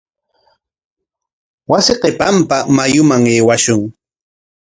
Wasi 1.69 1.93
qipanpa 2.01 2.57
mayuman 2.75 3.23
aywashun. 3.33 3.81